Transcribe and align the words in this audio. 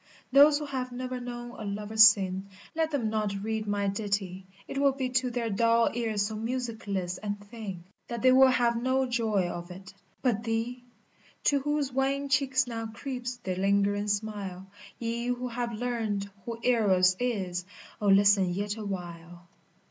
(Those 0.31 0.57
who 0.57 0.65
have 0.65 0.91
never 0.91 1.19
known 1.19 1.51
a 1.59 1.63
lover's 1.63 2.01
sin 2.03 2.47
Let 2.75 2.89
them 2.89 3.11
not 3.11 3.35
read 3.43 3.67
my 3.67 3.85
ditty, 3.87 4.47
it 4.67 4.79
will 4.79 4.93
be 4.93 5.09
To 5.09 5.29
their 5.29 5.51
dull 5.51 5.91
ears 5.93 6.25
so 6.25 6.35
musicless 6.35 7.19
and 7.19 7.39
thin 7.51 7.83
That 8.07 8.23
they 8.23 8.31
will 8.31 8.47
have 8.47 8.81
no 8.81 9.05
joy 9.05 9.47
of 9.47 9.69
it, 9.69 9.93
but 10.23 10.47
ye 10.47 10.83
To 11.43 11.59
whose 11.59 11.93
wan 11.93 12.29
cheeks 12.29 12.65
now 12.65 12.87
creeps 12.87 13.35
the 13.37 13.55
lingering 13.55 14.07
smile 14.07 14.65
Ye 14.97 15.27
who 15.27 15.49
have 15.49 15.71
learned 15.71 16.31
who 16.45 16.57
Eros 16.63 17.15
is,— 17.19 17.63
O 18.01 18.07
listen 18.07 18.49
yet 18.51 18.77
awhile. 18.77 19.47